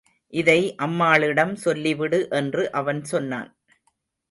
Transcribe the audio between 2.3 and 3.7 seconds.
என்று அவன் சொன்னான்.